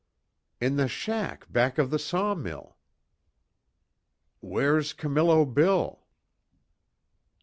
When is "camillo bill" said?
4.93-6.01